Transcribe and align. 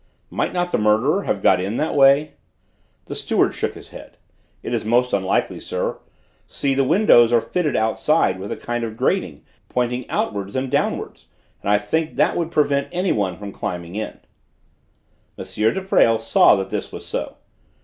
"Might 0.31 0.51
not 0.51 0.71
the 0.71 0.79
murderer 0.79 1.25
have 1.25 1.43
got 1.43 1.59
in 1.59 1.77
that 1.77 1.93
way?" 1.93 2.31
The 3.05 3.13
steward 3.13 3.53
shook 3.53 3.75
his 3.75 3.91
head. 3.91 4.17
"It 4.63 4.73
is 4.73 4.83
most 4.83 5.13
unlikely, 5.13 5.59
sir. 5.59 5.99
See: 6.47 6.73
the 6.73 6.83
windows 6.83 7.31
are 7.31 7.39
fitted 7.39 7.75
outside 7.75 8.39
with 8.39 8.51
a 8.51 8.55
kind 8.57 8.83
of 8.83 8.97
grating 8.97 9.43
pointing 9.69 10.09
outwards 10.09 10.55
and 10.55 10.71
downwards, 10.71 11.27
and 11.61 11.69
I 11.69 11.77
think 11.77 12.15
that 12.15 12.35
would 12.35 12.49
prevent 12.49 12.87
anyone 12.91 13.37
from 13.37 13.51
climbing 13.51 13.93
in." 13.95 14.17
M. 15.37 15.45
de 15.53 15.81
Presles 15.83 16.25
saw 16.25 16.55
that 16.55 16.71
this 16.71 16.91
was 16.91 17.05
so. 17.05 17.35